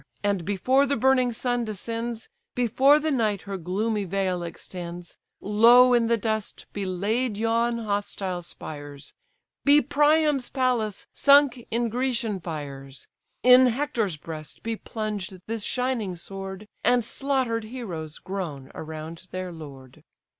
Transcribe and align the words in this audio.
and 0.23 0.45
before 0.45 0.87
the 0.87 0.95
burning 0.95 1.31
sun 1.31 1.63
descends, 1.63 2.27
Before 2.55 2.97
the 2.99 3.11
night 3.11 3.43
her 3.43 3.55
gloomy 3.55 4.03
veil 4.03 4.41
extends, 4.41 5.19
Low 5.39 5.93
in 5.93 6.07
the 6.07 6.17
dust 6.17 6.65
be 6.73 6.87
laid 6.87 7.37
yon 7.37 7.77
hostile 7.77 8.41
spires, 8.41 9.13
Be 9.63 9.79
Priam's 9.79 10.49
palace 10.49 11.05
sunk 11.13 11.67
in 11.69 11.87
Grecian 11.89 12.39
fires. 12.39 13.07
In 13.43 13.67
Hector's 13.67 14.17
breast 14.17 14.63
be 14.63 14.75
plunged 14.75 15.37
this 15.45 15.61
shining 15.61 16.15
sword, 16.15 16.67
And 16.83 17.03
slaughter'd 17.03 17.65
heroes 17.65 18.17
groan 18.17 18.71
around 18.73 19.27
their 19.29 19.51
lord!" 19.51 20.01